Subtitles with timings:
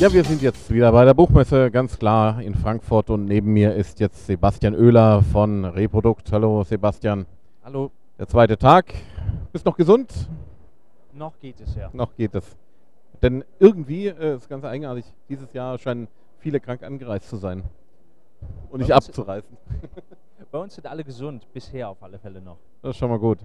[0.00, 3.74] Ja, wir sind jetzt wieder bei der Buchmesse, ganz klar in Frankfurt und neben mir
[3.74, 6.32] ist jetzt Sebastian Oehler von Reprodukt.
[6.32, 7.26] Hallo Sebastian.
[7.62, 7.90] Hallo.
[8.18, 8.94] Der zweite Tag.
[9.52, 10.10] Bist noch gesund?
[11.12, 11.90] Noch geht es ja.
[11.92, 12.56] Noch geht es.
[13.20, 16.08] Denn irgendwie äh, ist ganz eigenartig, dieses Jahr scheinen
[16.38, 17.64] viele krank angereist zu sein.
[18.70, 19.54] Und nicht abzureißen.
[20.50, 22.56] Bei uns sind alle gesund, bisher auf alle Fälle noch.
[22.80, 23.40] Das ist schon mal gut.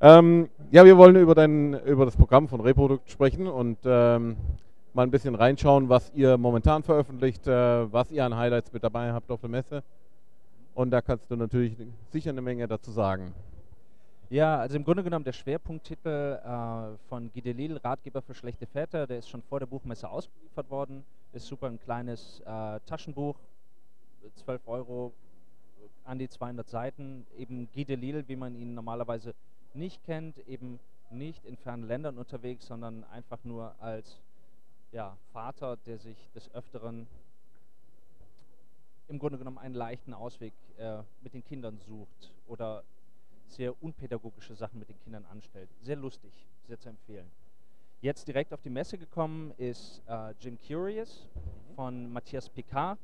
[0.00, 4.38] Ähm, ja, wir wollen über, dein, über das Programm von Reprodukt sprechen und ähm,
[4.94, 9.12] mal ein bisschen reinschauen, was ihr momentan veröffentlicht, äh, was ihr an Highlights mit dabei
[9.12, 9.82] habt auf der Messe.
[10.74, 11.76] Und da kannst du natürlich
[12.10, 13.34] sicher eine Menge dazu sagen.
[14.30, 19.06] Ja, also im Grunde genommen der Schwerpunkttitel äh, von Guy Delisle, Ratgeber für schlechte Väter,
[19.06, 21.04] der ist schon vor der Buchmesse ausgeliefert worden.
[21.32, 23.36] Ist super ein kleines äh, Taschenbuch,
[24.44, 25.12] 12 Euro,
[26.04, 27.26] an die 200 Seiten.
[27.36, 29.34] Eben Guy Delisle, wie man ihn normalerweise
[29.74, 30.78] nicht kennt, eben
[31.10, 34.18] nicht in fernen Ländern unterwegs, sondern einfach nur als
[34.94, 37.08] ja, Vater, der sich des Öfteren
[39.08, 42.84] im Grunde genommen einen leichten Ausweg äh, mit den Kindern sucht oder
[43.48, 45.68] sehr unpädagogische Sachen mit den Kindern anstellt.
[45.82, 46.32] Sehr lustig,
[46.68, 47.28] sehr zu empfehlen.
[48.02, 51.28] Jetzt direkt auf die Messe gekommen ist äh, Jim Curious
[51.74, 52.96] von Matthias Picard.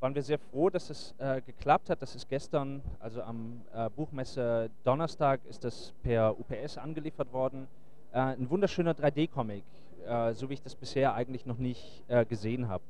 [0.00, 2.02] Waren wir sehr froh, dass es äh, geklappt hat.
[2.02, 7.68] Das ist gestern, also am äh, Buchmesse Donnerstag, ist das per UPS angeliefert worden.
[8.12, 9.64] Äh, ein wunderschöner 3D-Comic
[10.04, 12.82] äh, so wie ich das bisher eigentlich noch nicht äh, gesehen habe.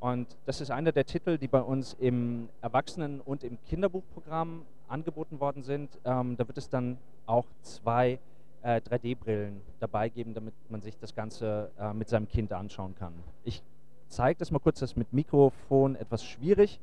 [0.00, 5.40] Und das ist einer der Titel, die bei uns im Erwachsenen- und im Kinderbuchprogramm angeboten
[5.40, 5.98] worden sind.
[6.04, 8.18] Ähm, da wird es dann auch zwei
[8.62, 13.14] äh, 3D-Brillen dabei geben, damit man sich das Ganze äh, mit seinem Kind anschauen kann.
[13.44, 13.62] Ich
[14.08, 16.80] zeige das mal kurz, das ist mit Mikrofon etwas schwierig.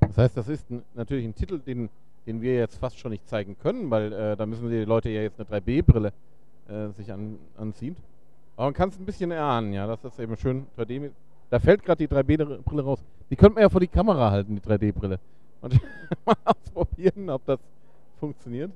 [0.00, 1.88] Das heißt, das ist natürlich ein Titel, den,
[2.26, 5.22] den wir jetzt fast schon nicht zeigen können, weil äh, da müssen die Leute ja
[5.22, 6.29] jetzt eine 3D-Brille äh,
[6.92, 7.96] sich an, anzieht.
[8.56, 11.10] Aber man kann es ein bisschen erahnen, ja, das ist eben schön 3D.
[11.48, 13.02] Da fällt gerade die 3D-Brille raus.
[13.30, 15.18] Die könnte man ja vor die Kamera halten, die 3D-Brille.
[15.62, 15.80] Und
[16.26, 17.58] mal ausprobieren, ob das
[18.18, 18.70] funktioniert.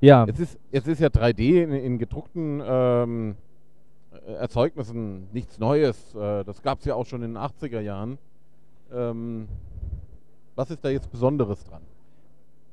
[0.00, 0.24] Ja.
[0.26, 3.36] Jetzt ist, jetzt ist ja 3D in, in gedruckten ähm,
[4.26, 6.14] Erzeugnissen nichts Neues.
[6.14, 8.18] Äh, das gab es ja auch schon in den 80er Jahren.
[8.92, 9.48] Ähm,
[10.54, 11.82] was ist da jetzt Besonderes dran?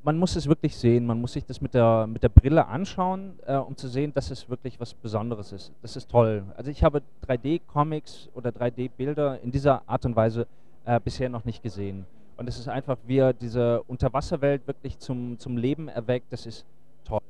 [0.05, 3.33] Man muss es wirklich sehen, man muss sich das mit der, mit der Brille anschauen,
[3.47, 5.73] äh, um zu sehen, dass es wirklich was Besonderes ist.
[5.81, 6.43] Das ist toll.
[6.55, 10.45] Also ich habe 3D-Comics oder 3D-Bilder in dieser Art und Weise
[10.85, 12.05] äh, bisher noch nicht gesehen.
[12.37, 16.65] Und es ist einfach, wie er diese Unterwasserwelt wirklich zum, zum Leben erweckt, das ist
[17.03, 17.21] toll.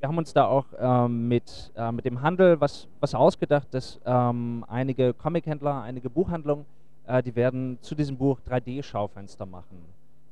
[0.00, 3.98] Wir haben uns da auch ähm, mit, äh, mit dem Handel was, was ausgedacht, dass
[4.04, 6.66] ähm, einige Comichändler, einige Buchhandlungen,
[7.06, 9.78] äh, die werden zu diesem Buch 3D-Schaufenster machen.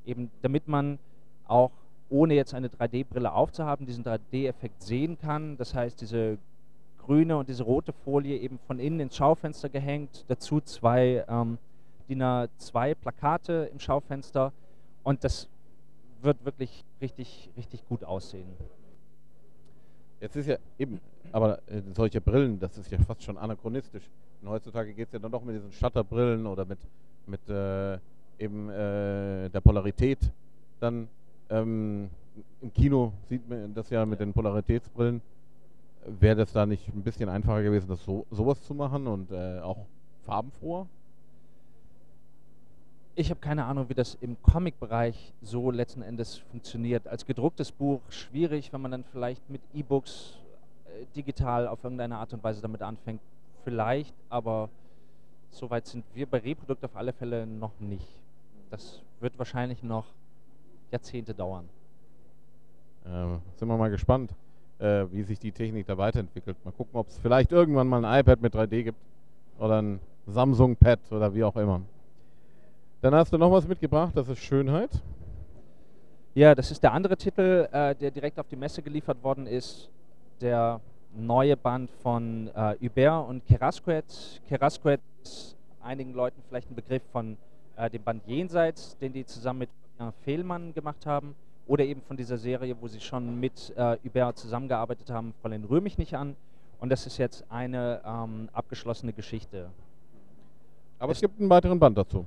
[0.04, 0.99] Eben damit man
[1.47, 1.70] auch
[2.08, 5.56] ohne jetzt eine 3D-Brille aufzuhaben, diesen 3D-Effekt sehen kann.
[5.56, 6.38] Das heißt, diese
[6.98, 11.58] grüne und diese rote Folie eben von innen ins Schaufenster gehängt, dazu zwei ähm,
[12.08, 14.53] DIN A2 Plakate im Schaufenster
[15.03, 15.48] und das
[16.20, 18.47] wird wirklich richtig, richtig gut aussehen.
[20.20, 21.00] Jetzt ist ja eben,
[21.32, 24.09] aber äh, solche Brillen, das ist ja fast schon anachronistisch.
[24.41, 26.78] Und heutzutage geht es ja dann doch mit diesen Shutterbrillen oder mit,
[27.26, 27.98] mit äh,
[28.38, 30.19] eben äh, der Polarität
[30.78, 31.09] dann
[31.53, 32.11] ähm,
[32.61, 35.21] Im Kino sieht man das ja mit den Polaritätsbrillen.
[36.07, 39.61] Wäre das da nicht ein bisschen einfacher gewesen, das so, sowas zu machen und äh,
[39.61, 39.87] auch
[40.25, 40.87] farbenfroher?
[43.15, 47.07] Ich habe keine Ahnung, wie das im Comic-Bereich so letzten Endes funktioniert.
[47.07, 50.39] Als gedrucktes Buch schwierig, wenn man dann vielleicht mit E-Books
[50.87, 53.21] äh, digital auf irgendeine Art und Weise damit anfängt.
[53.65, 54.71] Vielleicht, aber
[55.51, 58.09] soweit sind wir bei Reprodukt auf alle Fälle noch nicht.
[58.71, 60.07] Das wird wahrscheinlich noch
[60.92, 61.69] Jahrzehnte dauern.
[63.04, 64.34] Äh, sind wir mal gespannt,
[64.78, 66.56] äh, wie sich die Technik da weiterentwickelt.
[66.64, 68.98] Mal gucken, ob es vielleicht irgendwann mal ein iPad mit 3D gibt
[69.58, 71.80] oder ein Samsung Pad oder wie auch immer.
[73.00, 74.91] Dann hast du noch was mitgebracht, das ist Schönheit.
[76.34, 79.91] Ja, das ist der andere Titel, äh, der direkt auf die Messe geliefert worden ist.
[80.41, 80.80] Der
[81.15, 84.41] neue Band von äh, Hubert und Kerasquet.
[84.48, 87.36] Kerasquet ist einigen Leuten vielleicht ein Begriff von
[87.77, 89.71] äh, dem Band Jenseits, den die zusammen mit
[90.25, 91.34] Fehlmann gemacht haben
[91.66, 95.81] oder eben von dieser Serie, wo sie schon mit äh, Hubert zusammengearbeitet haben, Fräulein Rühr
[95.81, 96.37] mich nicht an.
[96.81, 99.71] Und das ist jetzt eine ähm, abgeschlossene Geschichte.
[100.99, 102.27] Aber es, es gibt einen weiteren Band dazu.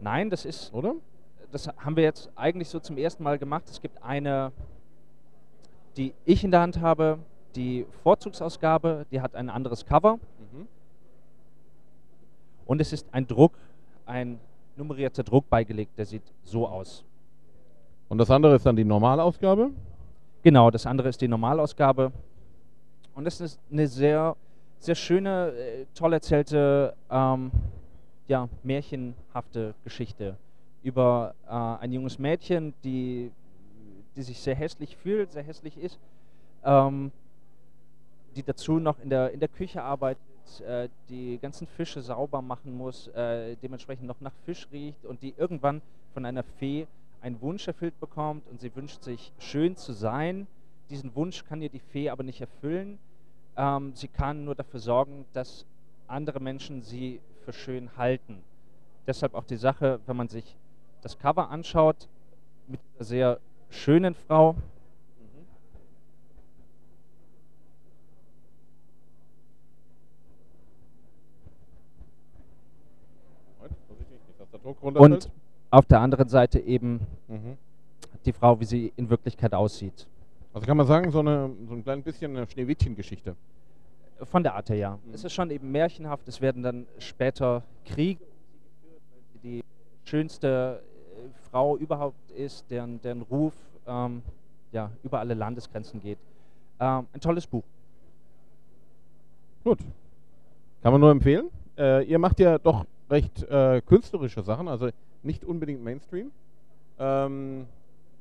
[0.00, 0.96] Nein, das ist, oder?
[1.52, 3.64] Das haben wir jetzt eigentlich so zum ersten Mal gemacht.
[3.70, 4.50] Es gibt eine,
[5.96, 7.18] die ich in der Hand habe,
[7.54, 10.16] die Vorzugsausgabe, die hat ein anderes Cover.
[10.52, 10.66] Mhm.
[12.66, 13.52] Und es ist ein Druck,
[14.06, 14.40] ein
[14.76, 17.04] nummerierter Druck beigelegt, der sieht so aus.
[18.12, 19.70] Und das andere ist dann die Normalausgabe?
[20.42, 22.12] Genau, das andere ist die Normalausgabe.
[23.14, 24.36] Und das ist eine sehr,
[24.80, 27.50] sehr schöne, äh, toll erzählte, ähm,
[28.28, 30.36] ja, märchenhafte Geschichte
[30.82, 33.30] über äh, ein junges Mädchen, die,
[34.14, 35.98] die sich sehr hässlich fühlt, sehr hässlich ist,
[36.66, 37.12] ähm,
[38.36, 40.20] die dazu noch in der, in der Küche arbeitet,
[40.68, 45.32] äh, die ganzen Fische sauber machen muss, äh, dementsprechend noch nach Fisch riecht und die
[45.38, 45.80] irgendwann
[46.12, 46.86] von einer Fee
[47.22, 50.46] einen Wunsch erfüllt bekommt und sie wünscht sich, schön zu sein.
[50.90, 52.98] Diesen Wunsch kann ihr die Fee aber nicht erfüllen.
[53.56, 55.64] Ähm, sie kann nur dafür sorgen, dass
[56.08, 58.42] andere Menschen sie für schön halten.
[59.06, 60.56] Deshalb auch die Sache, wenn man sich
[61.00, 62.08] das Cover anschaut,
[62.66, 63.40] mit einer sehr
[63.70, 64.56] schönen Frau.
[74.94, 75.30] Und
[75.72, 77.56] auf der anderen Seite eben mhm.
[78.26, 80.06] die Frau, wie sie in Wirklichkeit aussieht.
[80.52, 83.34] Also kann man sagen, so, eine, so ein klein bisschen eine Schneewittchen-Geschichte.
[84.24, 84.98] Von der Art her, ja.
[85.04, 85.14] Mhm.
[85.14, 86.28] Es ist schon eben märchenhaft.
[86.28, 88.22] Es werden dann später Kriege,
[89.42, 89.64] die
[90.04, 90.82] schönste
[91.16, 93.54] äh, Frau überhaupt ist, deren, deren Ruf
[93.86, 94.22] ähm,
[94.72, 96.18] ja, über alle Landesgrenzen geht.
[96.80, 97.64] Ähm, ein tolles Buch.
[99.64, 99.78] Gut.
[100.82, 101.48] Kann man nur empfehlen.
[101.78, 104.90] Äh, ihr macht ja doch recht äh, künstlerische Sachen, also
[105.22, 106.30] nicht unbedingt Mainstream.
[106.98, 107.66] Ähm,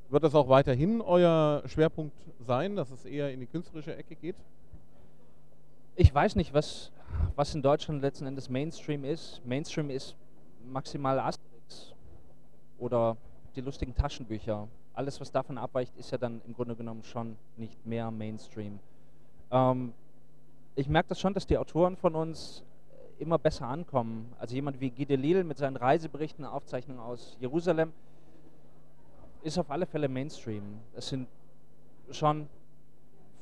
[0.09, 2.15] wird das auch weiterhin euer Schwerpunkt
[2.45, 4.35] sein, dass es eher in die künstlerische Ecke geht?
[5.95, 6.91] Ich weiß nicht, was,
[7.35, 9.41] was in Deutschland letzten Endes Mainstream ist.
[9.45, 10.15] Mainstream ist
[10.65, 11.93] maximal Asterix
[12.77, 13.17] oder
[13.55, 14.67] die lustigen Taschenbücher.
[14.93, 18.79] Alles, was davon abweicht, ist ja dann im Grunde genommen schon nicht mehr Mainstream.
[19.51, 19.93] Ähm,
[20.75, 22.63] ich merke das schon, dass die Autoren von uns
[23.19, 24.31] immer besser ankommen.
[24.39, 27.91] Also jemand wie Guy Delisle mit seinen Reiseberichten, Aufzeichnungen aus Jerusalem,
[29.43, 30.63] ist auf alle Fälle Mainstream.
[30.95, 31.27] Es sind
[32.11, 32.47] schon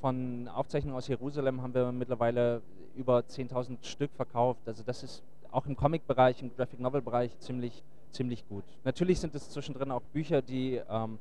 [0.01, 2.61] von Aufzeichnungen aus Jerusalem haben wir mittlerweile
[2.95, 4.61] über 10.000 Stück verkauft.
[4.65, 8.63] Also das ist auch im Comic-Bereich, im Graphic-Novel-Bereich ziemlich, ziemlich gut.
[8.83, 11.19] Natürlich sind es zwischendrin auch Bücher, die ähm,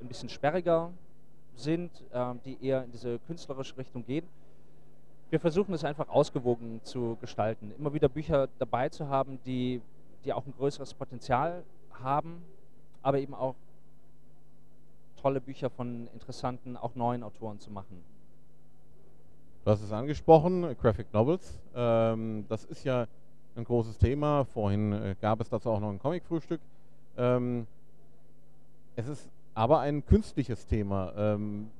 [0.00, 0.92] ein bisschen sperriger
[1.56, 4.26] sind, ähm, die eher in diese künstlerische Richtung gehen
[5.30, 7.72] wir versuchen es einfach ausgewogen zu gestalten.
[7.78, 9.80] Immer wieder Bücher dabei zu haben, die,
[10.24, 11.62] die auch ein größeres Potenzial
[12.02, 12.42] haben,
[13.02, 13.54] aber eben auch
[15.22, 18.02] tolle Bücher von interessanten, auch neuen Autoren zu machen.
[19.64, 21.60] Du hast es angesprochen, Graphic Novels.
[21.74, 23.06] Ähm, das ist ja
[23.56, 24.44] ein großes Thema.
[24.46, 26.60] Vorhin äh, gab es dazu auch noch ein Comic-Frühstück.
[27.16, 27.66] Ähm,
[28.96, 31.12] es ist aber ein künstliches Thema.
[31.16, 31.70] Ähm,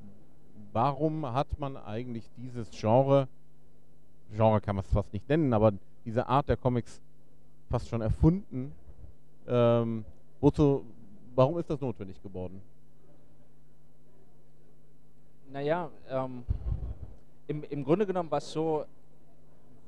[0.72, 3.26] warum hat man eigentlich dieses Genre
[4.32, 5.72] Genre kann man es fast nicht nennen, aber
[6.04, 7.00] diese Art der Comics
[7.68, 8.72] fast schon erfunden.
[9.46, 10.04] Ähm,
[10.40, 10.84] wozu,
[11.34, 12.60] warum ist das notwendig geworden?
[15.52, 16.44] Naja, ähm,
[17.48, 18.84] im, im Grunde genommen war es so,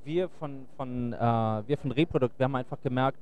[0.05, 3.19] wir von, von, äh, wir von Reprodukt, wir haben einfach gemerkt,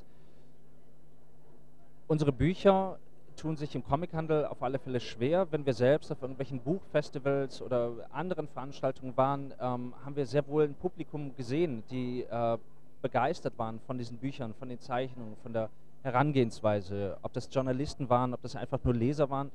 [2.09, 2.99] unsere Bücher
[3.41, 5.47] tun sich im Comichandel auf alle Fälle schwer.
[5.51, 10.65] Wenn wir selbst auf irgendwelchen Buchfestivals oder anderen Veranstaltungen waren, ähm, haben wir sehr wohl
[10.65, 12.59] ein Publikum gesehen, die äh,
[13.01, 15.71] begeistert waren von diesen Büchern, von den Zeichnungen, von der
[16.03, 19.51] Herangehensweise, ob das Journalisten waren, ob das einfach nur Leser waren.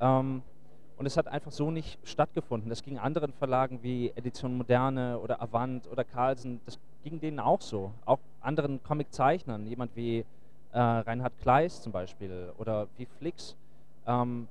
[0.00, 0.42] Ähm,
[0.96, 2.68] und es hat einfach so nicht stattgefunden.
[2.68, 7.60] Das ging anderen Verlagen wie Edition Moderne oder Avant oder Carlsen, das ging denen auch
[7.60, 7.92] so.
[8.04, 10.24] Auch anderen Comiczeichnern, jemand wie
[10.72, 13.56] äh, Reinhard Kleist zum Beispiel oder wie Flix,
[14.06, 14.48] ähm,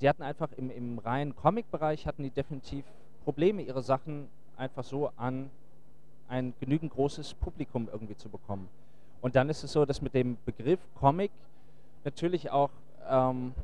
[0.00, 2.84] die hatten einfach im, im reinen Comic-Bereich hatten die definitiv
[3.24, 5.50] Probleme, ihre Sachen einfach so an
[6.28, 8.68] ein genügend großes Publikum irgendwie zu bekommen.
[9.20, 11.30] Und dann ist es so, dass mit dem Begriff Comic
[12.04, 12.70] natürlich auch
[13.08, 13.54] ähm,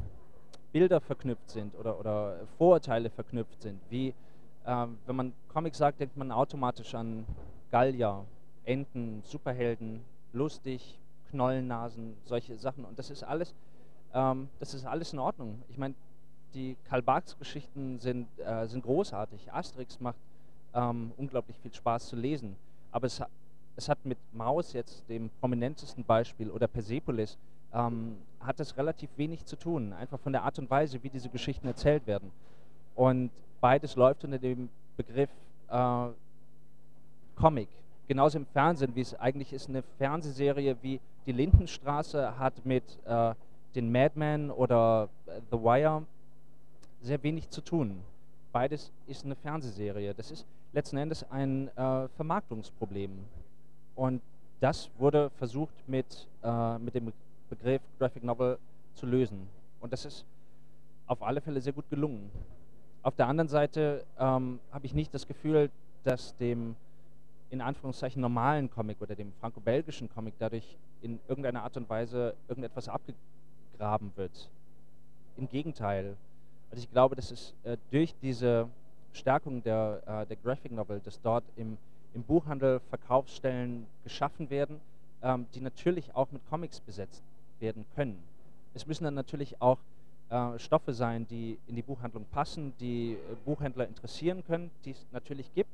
[0.72, 3.80] Bilder verknüpft sind oder, oder Vorurteile verknüpft sind.
[3.90, 4.14] Wie
[4.68, 7.24] ähm, wenn man Comic sagt, denkt man automatisch an
[7.70, 8.24] Gallier,
[8.64, 10.98] Enten, Superhelden, lustig,
[11.30, 12.84] Knollennasen, solche Sachen.
[12.84, 13.54] Und das ist alles,
[14.14, 15.62] ähm, das ist alles in Ordnung.
[15.68, 15.94] Ich meine,
[16.54, 19.52] die Karl Barks-Geschichten sind, äh, sind großartig.
[19.52, 20.18] Asterix macht
[20.74, 22.56] ähm, unglaublich viel Spaß zu lesen.
[22.90, 23.22] Aber es,
[23.76, 27.36] es hat mit Maus jetzt, dem prominentesten Beispiel, oder Persepolis,
[27.72, 29.92] ähm, hat es relativ wenig zu tun.
[29.92, 32.30] Einfach von der Art und Weise, wie diese Geschichten erzählt werden.
[32.94, 33.30] Und
[33.60, 35.30] beides läuft unter dem Begriff
[35.68, 36.08] äh,
[37.36, 37.68] Comic
[38.08, 43.34] genauso im Fernsehen, wie es eigentlich ist, eine Fernsehserie wie Die Lindenstraße hat mit äh,
[43.74, 46.04] den Madmen oder äh, The Wire
[47.02, 48.00] sehr wenig zu tun.
[48.50, 50.14] Beides ist eine Fernsehserie.
[50.14, 53.12] Das ist letzten Endes ein äh, Vermarktungsproblem.
[53.94, 54.22] Und
[54.60, 57.12] das wurde versucht mit, äh, mit dem
[57.50, 58.58] Begriff Graphic Novel
[58.94, 59.48] zu lösen.
[59.80, 60.24] Und das ist
[61.06, 62.30] auf alle Fälle sehr gut gelungen.
[63.02, 65.70] Auf der anderen Seite ähm, habe ich nicht das Gefühl,
[66.04, 66.74] dass dem
[67.50, 72.88] in Anführungszeichen normalen Comic oder dem franco-belgischen Comic dadurch in irgendeiner Art und Weise irgendetwas
[72.88, 74.50] abgegraben wird.
[75.36, 76.16] Im Gegenteil.
[76.70, 78.68] Also ich glaube, dass es äh, durch diese
[79.12, 81.78] Stärkung der, äh, der Graphic Novel, dass dort im,
[82.14, 84.80] im Buchhandel Verkaufsstellen geschaffen werden,
[85.22, 87.22] ähm, die natürlich auch mit Comics besetzt
[87.60, 88.22] werden können.
[88.74, 89.78] Es müssen dann natürlich auch
[90.30, 95.06] äh, Stoffe sein, die in die Buchhandlung passen, die äh, Buchhändler interessieren können, die es
[95.10, 95.70] natürlich gibt.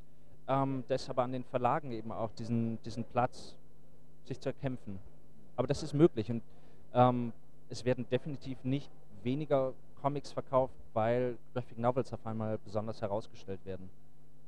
[0.47, 3.55] Ähm, aber an den Verlagen eben auch diesen, diesen Platz
[4.25, 4.99] sich zu erkämpfen.
[5.55, 6.41] Aber das ist möglich und
[6.93, 7.33] ähm,
[7.69, 8.89] es werden definitiv nicht
[9.23, 13.89] weniger Comics verkauft, weil Graphic Novels auf einmal besonders herausgestellt werden.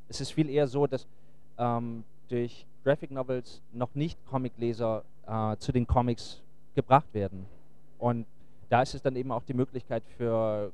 [0.07, 1.07] Es ist viel eher so, dass
[1.57, 6.41] ähm, durch Graphic Novels noch nicht Comicleser äh, zu den Comics
[6.75, 7.45] gebracht werden.
[7.97, 8.25] Und
[8.69, 10.71] da ist es dann eben auch die Möglichkeit für,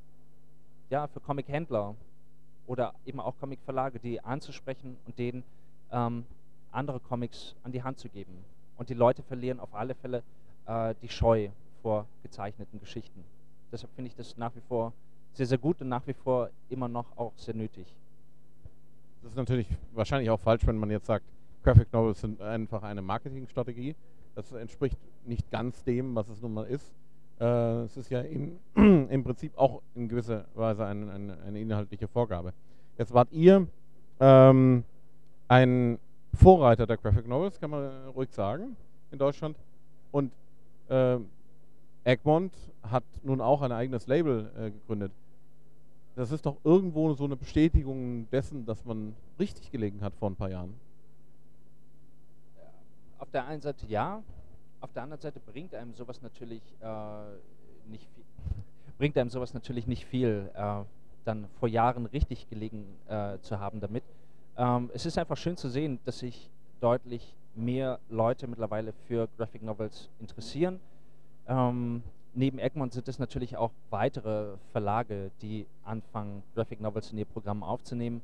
[0.89, 1.95] ja, für Comic-Händler
[2.67, 5.43] oder eben auch Comic-Verlage, die anzusprechen und denen
[5.91, 6.25] ähm,
[6.71, 8.33] andere Comics an die Hand zu geben.
[8.77, 10.23] Und die Leute verlieren auf alle Fälle
[10.65, 11.49] äh, die Scheu
[11.81, 13.23] vor gezeichneten Geschichten.
[13.71, 14.93] Deshalb finde ich das nach wie vor
[15.33, 17.85] sehr, sehr gut und nach wie vor immer noch auch sehr nötig.
[19.21, 21.25] Das ist natürlich wahrscheinlich auch falsch, wenn man jetzt sagt,
[21.63, 23.95] Graphic Novels sind einfach eine Marketingstrategie.
[24.35, 26.91] Das entspricht nicht ganz dem, was es nun mal ist.
[27.39, 32.07] Äh, es ist ja in, im Prinzip auch in gewisser Weise ein, ein, eine inhaltliche
[32.07, 32.53] Vorgabe.
[32.97, 33.67] Jetzt wart ihr
[34.19, 34.83] ähm,
[35.47, 35.99] ein
[36.33, 38.75] Vorreiter der Graphic Novels, kann man ruhig sagen,
[39.11, 39.57] in Deutschland.
[40.11, 40.31] Und
[40.89, 41.17] äh,
[42.03, 45.11] Egmont hat nun auch ein eigenes Label äh, gegründet.
[46.15, 50.35] Das ist doch irgendwo so eine Bestätigung dessen, dass man richtig gelegen hat vor ein
[50.35, 50.73] paar Jahren.
[53.17, 54.21] Auf der einen Seite ja,
[54.83, 58.23] auf der anderen Seite bringt einem sowas natürlich äh, nicht viel,
[58.97, 60.81] bringt einem sowas natürlich nicht viel, äh,
[61.23, 64.03] dann vor Jahren richtig gelegen äh, zu haben damit.
[64.57, 66.49] Ähm, es ist einfach schön zu sehen, dass sich
[66.81, 70.81] deutlich mehr Leute mittlerweile für Graphic Novels interessieren.
[71.47, 77.25] Ähm, neben Egmont sind es natürlich auch weitere Verlage, die anfangen, Graphic Novels in ihr
[77.25, 78.21] Programm aufzunehmen.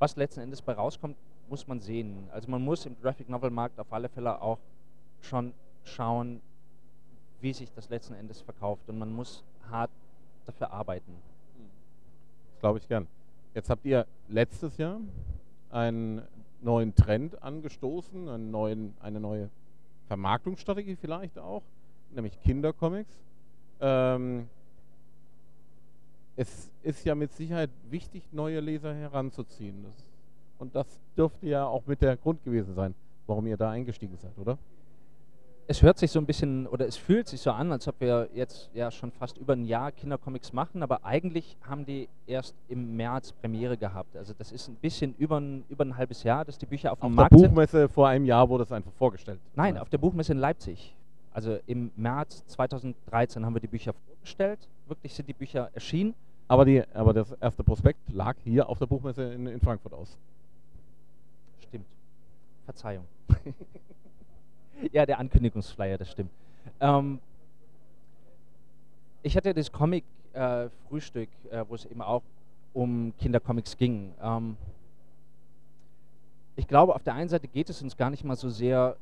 [0.00, 1.16] Was letzten Endes bei rauskommt,
[1.48, 2.28] muss man sehen.
[2.32, 4.58] Also man muss im Graphic Novel Markt auf alle Fälle auch
[5.20, 5.54] schon
[5.86, 6.40] schauen,
[7.40, 8.88] wie sich das letzten Endes verkauft.
[8.88, 9.90] Und man muss hart
[10.46, 11.12] dafür arbeiten.
[12.50, 13.06] Das glaube ich gern.
[13.54, 15.00] Jetzt habt ihr letztes Jahr
[15.70, 16.22] einen
[16.62, 19.50] neuen Trend angestoßen, einen neuen, eine neue
[20.08, 21.62] Vermarktungsstrategie vielleicht auch,
[22.14, 23.14] nämlich Kindercomics.
[23.80, 24.48] Ähm,
[26.36, 29.84] es ist ja mit Sicherheit wichtig, neue Leser heranzuziehen.
[29.84, 30.04] Das,
[30.58, 32.94] und das dürfte ja auch mit der Grund gewesen sein,
[33.26, 34.58] warum ihr da eingestiegen seid, oder?
[35.68, 38.28] Es hört sich so ein bisschen oder es fühlt sich so an, als ob wir
[38.34, 42.96] jetzt ja schon fast über ein Jahr Kindercomics machen, aber eigentlich haben die erst im
[42.96, 44.16] März Premiere gehabt.
[44.16, 47.02] Also das ist ein bisschen über ein, über ein halbes Jahr, dass die Bücher auf,
[47.02, 47.38] auf dem Markt sind.
[47.38, 49.40] Auf der Buchmesse vor einem Jahr wurde es einfach vorgestellt.
[49.54, 49.82] Nein, ja.
[49.82, 50.94] auf der Buchmesse in Leipzig.
[51.32, 54.60] Also im März 2013 haben wir die Bücher vorgestellt.
[54.86, 56.14] Wirklich sind die Bücher erschienen.
[56.48, 60.16] Aber, die, aber das erste Prospekt lag hier auf der Buchmesse in, in Frankfurt aus.
[61.60, 61.86] Stimmt.
[62.64, 63.04] Verzeihung.
[64.92, 66.30] ja, der Ankündigungsflyer, das stimmt.
[66.80, 67.20] Ähm,
[69.22, 72.22] ich hatte das Comic-Frühstück, äh, äh, wo es eben auch
[72.72, 74.12] um Kindercomics ging.
[74.22, 74.56] Ähm,
[76.56, 78.96] ich glaube, auf der einen Seite geht es uns gar nicht mal so sehr,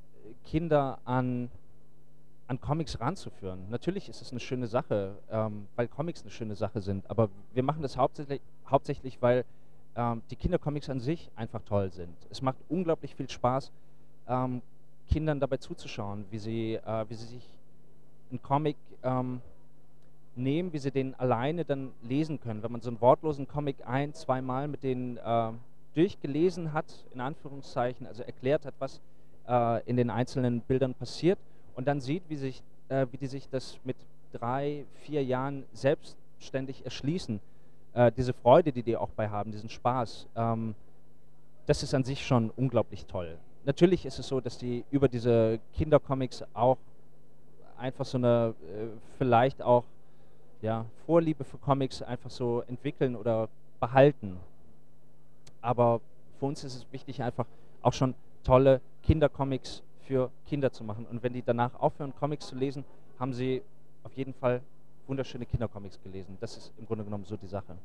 [0.44, 1.50] Kinder an,
[2.46, 3.68] an Comics ranzuführen.
[3.70, 7.62] Natürlich ist es eine schöne Sache, ähm, weil Comics eine schöne Sache sind, aber wir
[7.62, 9.44] machen das hauptsächlich, hauptsächlich weil
[9.96, 12.14] ähm, die Kindercomics an sich einfach toll sind.
[12.30, 13.72] Es macht unglaublich viel Spaß,
[14.28, 14.62] ähm,
[15.08, 17.48] Kindern dabei zuzuschauen, wie sie, äh, wie sie sich
[18.30, 19.40] einen Comic ähm,
[20.36, 22.62] nehmen, wie sie den alleine dann lesen können.
[22.62, 25.52] Wenn man so einen wortlosen Comic ein, zweimal mit denen äh,
[25.94, 29.00] durchgelesen hat, in Anführungszeichen, also erklärt hat, was
[29.48, 31.38] äh, in den einzelnen Bildern passiert
[31.76, 33.96] und dann sieht, wie, sich, äh, wie die sich das mit
[34.32, 37.40] drei, vier Jahren selbstständig erschließen,
[37.92, 40.74] äh, diese Freude, die die auch bei haben, diesen Spaß, ähm,
[41.66, 45.60] das ist an sich schon unglaublich toll natürlich ist es so, dass die über diese
[45.74, 46.78] Kindercomics auch
[47.76, 48.86] einfach so eine äh,
[49.18, 49.84] vielleicht auch
[50.62, 53.48] ja, Vorliebe für Comics einfach so entwickeln oder
[53.80, 54.38] behalten.
[55.60, 56.00] Aber
[56.38, 57.46] für uns ist es wichtig, einfach
[57.82, 61.06] auch schon tolle Kindercomics für Kinder zu machen.
[61.06, 62.84] Und wenn die danach aufhören, Comics zu lesen,
[63.18, 63.62] haben sie
[64.04, 64.62] auf jeden Fall
[65.06, 66.36] wunderschöne Kindercomics gelesen.
[66.40, 67.76] Das ist im Grunde genommen so die Sache.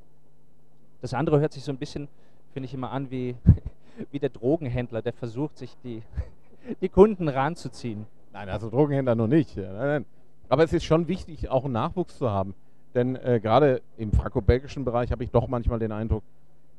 [1.01, 2.07] Das andere hört sich so ein bisschen,
[2.53, 3.35] finde ich immer an, wie
[4.11, 6.01] wie der Drogenhändler, der versucht, sich die,
[6.81, 8.05] die Kunden ranzuziehen.
[8.33, 9.57] Nein, also Drogenhändler noch nicht.
[9.57, 10.05] Nein, nein.
[10.49, 12.55] Aber es ist schon wichtig, auch einen Nachwuchs zu haben.
[12.95, 16.23] Denn äh, gerade im franco-belgischen Bereich habe ich doch manchmal den Eindruck,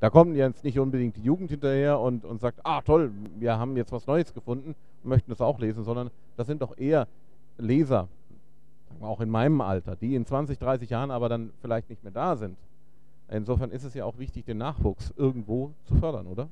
[0.00, 3.76] da kommt jetzt nicht unbedingt die Jugend hinterher und, und sagt, ah toll, wir haben
[3.76, 4.74] jetzt was Neues gefunden
[5.04, 7.06] und möchten es auch lesen, sondern das sind doch eher
[7.58, 8.08] Leser,
[9.00, 12.36] auch in meinem Alter, die in 20, 30 Jahren aber dann vielleicht nicht mehr da
[12.36, 12.56] sind.
[13.28, 16.48] Insofern ist es ja auch wichtig, den Nachwuchs irgendwo zu fördern, oder?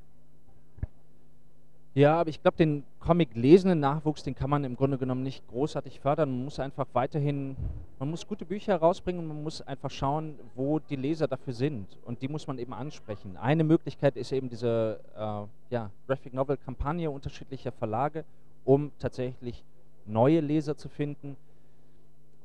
[1.94, 6.00] Ja, aber ich glaube, den Comic-lesenden Nachwuchs, den kann man im Grunde genommen nicht großartig
[6.00, 6.30] fördern.
[6.30, 7.56] Man muss einfach weiterhin,
[7.98, 11.98] man muss gute Bücher herausbringen und man muss einfach schauen, wo die Leser dafür sind.
[12.04, 13.36] Und die muss man eben ansprechen.
[13.36, 18.24] Eine Möglichkeit ist eben diese äh, ja, Graphic Novel-Kampagne unterschiedlicher Verlage,
[18.64, 19.64] um tatsächlich
[20.06, 21.36] neue Leser zu finden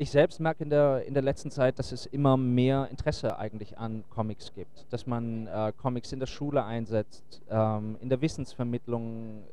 [0.04, 3.78] ich selbst merke in der, in der letzten Zeit, dass es immer mehr Interesse eigentlich
[3.78, 4.86] an Comics gibt.
[4.92, 9.44] Dass man äh, Comics in der Schule einsetzt, ähm, in der Wissensvermittlung.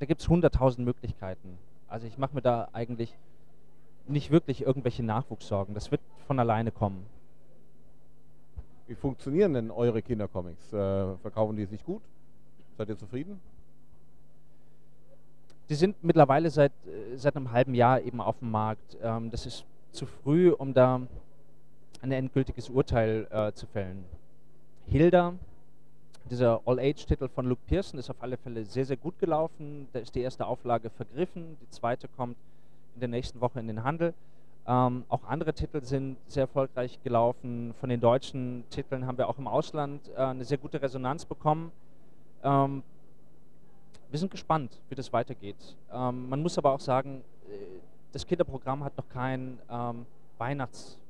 [0.00, 1.58] Da gibt es hunderttausend Möglichkeiten.
[1.86, 3.14] Also ich mache mir da eigentlich
[4.08, 5.74] nicht wirklich irgendwelche Nachwuchssorgen.
[5.74, 7.06] Das wird von alleine kommen.
[8.86, 10.72] Wie funktionieren denn eure Kindercomics?
[10.72, 12.02] Äh, verkaufen die sich gut?
[12.76, 13.40] Seid ihr zufrieden?
[15.68, 18.98] Die sind mittlerweile seit, äh, seit einem halben Jahr eben auf dem Markt.
[19.02, 21.00] Ähm, das ist zu früh, um da
[22.02, 24.04] ein endgültiges Urteil äh, zu fällen.
[24.86, 25.32] Hilda,
[26.30, 29.88] dieser All-Age-Titel von Luke Pearson, ist auf alle Fälle sehr, sehr gut gelaufen.
[29.92, 32.36] Da ist die erste Auflage vergriffen, die zweite kommt
[32.94, 34.12] in der nächsten Woche in den Handel.
[34.66, 37.74] Ähm, auch andere Titel sind sehr erfolgreich gelaufen.
[37.80, 41.70] Von den deutschen Titeln haben wir auch im Ausland äh, eine sehr gute Resonanz bekommen.
[42.42, 42.82] Ähm,
[44.14, 45.56] wir sind gespannt, wie das weitergeht.
[45.92, 47.56] Ähm, man muss aber auch sagen, äh,
[48.12, 50.06] das Kinderprogramm hat noch kein ähm,
[50.38, 51.00] Weihnachts,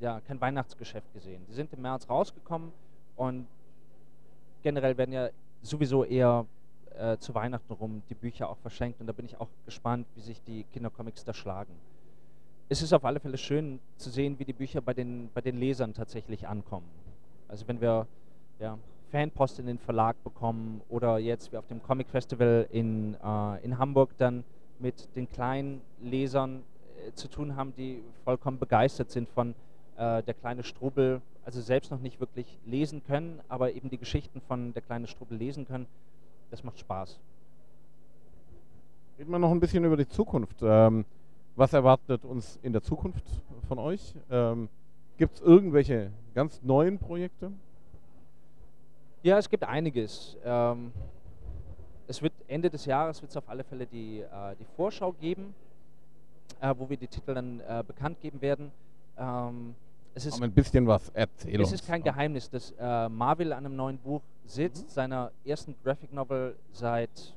[0.00, 1.46] ja, kein Weihnachtsgeschäft gesehen.
[1.48, 2.72] Die sind im März rausgekommen
[3.14, 3.46] und
[4.64, 5.28] generell werden ja
[5.62, 6.46] sowieso eher
[6.98, 10.20] äh, zu Weihnachten rum die Bücher auch verschenkt und da bin ich auch gespannt, wie
[10.20, 11.74] sich die Kindercomics da schlagen.
[12.68, 15.58] Es ist auf alle Fälle schön zu sehen, wie die Bücher bei den, bei den
[15.58, 16.88] Lesern tatsächlich ankommen.
[17.46, 18.08] Also wenn wir
[18.58, 18.78] ja,
[19.14, 23.78] Fanpost in den Verlag bekommen oder jetzt wie auf dem Comic Festival in, äh, in
[23.78, 24.42] Hamburg dann
[24.80, 26.64] mit den kleinen Lesern
[27.06, 29.54] äh, zu tun haben, die vollkommen begeistert sind von
[29.96, 34.40] äh, der kleine Strubel, also selbst noch nicht wirklich lesen können, aber eben die Geschichten
[34.40, 35.86] von der kleine Strubel lesen können.
[36.50, 37.20] Das macht Spaß.
[39.16, 40.56] Reden wir noch ein bisschen über die Zukunft.
[40.60, 41.04] Ähm,
[41.54, 43.24] was erwartet uns in der Zukunft
[43.68, 44.12] von euch?
[44.28, 44.68] Ähm,
[45.18, 47.52] Gibt es irgendwelche ganz neuen Projekte?
[49.24, 50.36] Ja, es gibt einiges.
[50.44, 50.92] Ähm,
[52.06, 55.54] es wird Ende des Jahres wird es auf alle Fälle die, äh, die Vorschau geben,
[56.60, 58.70] äh, wo wir die Titel dann äh, bekannt geben werden.
[59.16, 59.74] Ähm,
[60.14, 61.62] es ist, ein bisschen was erzählen.
[61.62, 64.90] Es ist kein Geheimnis, dass äh, Marvel an einem neuen Buch sitzt, mhm.
[64.90, 67.32] seiner ersten Graphic Novel seit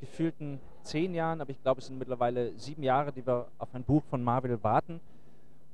[0.00, 3.84] gefühlten zehn Jahren, aber ich glaube, es sind mittlerweile sieben Jahre, die wir auf ein
[3.84, 4.98] Buch von Marvel warten.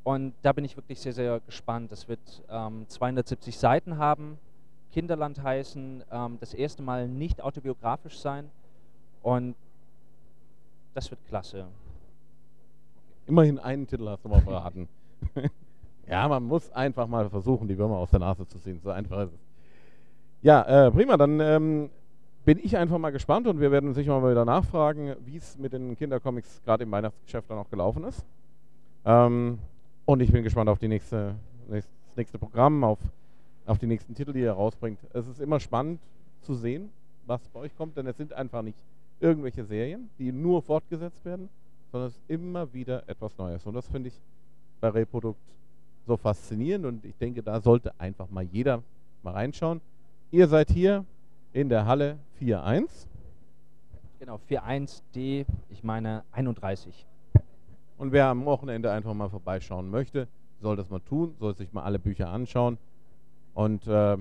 [0.05, 1.91] Und da bin ich wirklich sehr, sehr gespannt.
[1.93, 4.39] Das wird ähm, 270 Seiten haben,
[4.99, 8.51] Kinderland heißen, ähm, das erste Mal nicht autobiografisch sein
[9.23, 9.55] und
[10.93, 11.67] das wird klasse.
[13.29, 14.89] Immerhin einen Titel hast du mal verraten.
[16.09, 18.81] ja, man muss einfach mal versuchen, die Würmer aus der Nase zu ziehen.
[18.83, 19.41] So einfach ist es.
[20.43, 21.17] Ja, äh, prima.
[21.17, 21.91] Dann ähm,
[22.45, 25.75] bin ich einfach mal gespannt und wir werden sicher mal wieder nachfragen, wie es mit
[25.75, 28.27] den Kindercomics gerade im Weihnachtsgeschäft dann auch gelaufen ist.
[29.05, 29.61] Ähm,
[30.07, 31.37] und ich bin gespannt auf die nächste,
[31.69, 32.99] nächste, das nächste Programm, auf
[33.69, 34.99] auf die nächsten Titel, die ihr rausbringt.
[35.13, 36.01] Es ist immer spannend
[36.43, 36.91] zu sehen,
[37.27, 38.79] was bei euch kommt, denn es sind einfach nicht
[39.21, 41.49] irgendwelche Serien, die nur fortgesetzt werden,
[41.93, 43.67] sondern es ist immer wieder etwas Neues.
[43.67, 44.15] Und das finde ich
[44.81, 45.41] bei Reprodukt
[46.07, 48.83] so faszinierend und ich denke, da sollte einfach mal jeder
[49.23, 49.81] mal reinschauen.
[50.31, 51.05] Ihr seid hier
[51.53, 52.89] in der Halle 4.1.
[54.21, 57.07] Genau, 4.1D, ich meine 31.
[57.99, 60.29] Und wer am Wochenende einfach mal vorbeischauen möchte,
[60.61, 62.79] soll das mal tun, soll sich mal alle Bücher anschauen
[63.55, 64.17] und äh,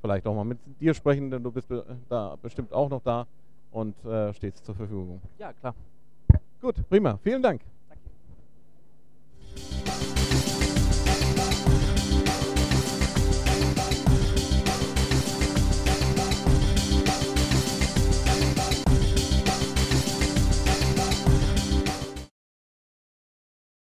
[0.00, 1.68] vielleicht auch mal mit dir sprechen, denn du bist
[2.08, 3.26] da bestimmt auch noch da
[3.70, 5.20] und äh, stehst zur Verfügung.
[5.38, 5.74] Ja, klar.
[6.60, 7.18] Gut, prima.
[7.22, 7.60] Vielen Dank.